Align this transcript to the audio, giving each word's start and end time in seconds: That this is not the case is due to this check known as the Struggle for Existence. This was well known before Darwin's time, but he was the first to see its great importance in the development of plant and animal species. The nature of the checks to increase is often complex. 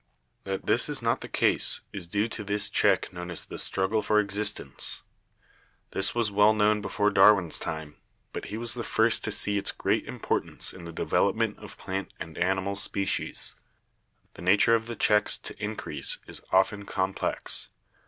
That 0.45 0.65
this 0.65 0.89
is 0.89 1.03
not 1.03 1.21
the 1.21 1.27
case 1.27 1.81
is 1.93 2.07
due 2.07 2.27
to 2.29 2.43
this 2.43 2.69
check 2.69 3.13
known 3.13 3.29
as 3.29 3.45
the 3.45 3.59
Struggle 3.59 4.01
for 4.01 4.19
Existence. 4.19 5.03
This 5.91 6.15
was 6.15 6.31
well 6.31 6.55
known 6.55 6.81
before 6.81 7.11
Darwin's 7.11 7.59
time, 7.59 7.97
but 8.33 8.45
he 8.45 8.57
was 8.57 8.73
the 8.73 8.83
first 8.83 9.23
to 9.25 9.31
see 9.31 9.59
its 9.59 9.71
great 9.71 10.07
importance 10.07 10.73
in 10.73 10.85
the 10.85 10.91
development 10.91 11.59
of 11.59 11.77
plant 11.77 12.13
and 12.19 12.35
animal 12.39 12.75
species. 12.75 13.53
The 14.33 14.41
nature 14.41 14.73
of 14.73 14.87
the 14.87 14.95
checks 14.95 15.37
to 15.37 15.63
increase 15.63 16.17
is 16.25 16.41
often 16.51 16.87
complex. 16.87 17.69